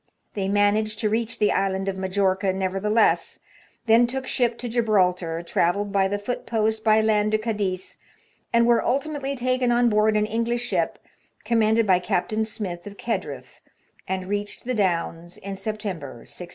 They 0.33 0.47
managed 0.49 0.97
to 1.01 1.09
reach 1.09 1.37
the 1.37 1.51
island 1.51 1.87
of 1.87 1.95
Majorca 1.95 2.51
nevertheless, 2.53 3.37
then 3.85 4.07
took 4.07 4.25
ship 4.25 4.57
to 4.57 4.67
Gibraltar, 4.67 5.43
travelled 5.43 5.91
by 5.91 6.07
the 6.07 6.17
foot 6.17 6.47
post 6.47 6.83
by 6.83 7.01
land 7.01 7.33
to 7.33 7.37
Cadiz, 7.37 7.97
and 8.51 8.65
were 8.65 8.83
ultimately 8.83 9.35
taken 9.35 9.71
on 9.71 9.89
board 9.89 10.17
an 10.17 10.25
English 10.25 10.63
ship, 10.65 10.97
commanded 11.45 11.85
by 11.85 11.99
Captain 11.99 12.45
Smith 12.45 12.87
of 12.87 12.97
Kedriff," 12.97 13.61
and 14.07 14.27
reached 14.27 14.65
the 14.65 14.73
Downs 14.73 15.37
in 15.37 15.55
September, 15.55 16.25
1644. 16.25 16.47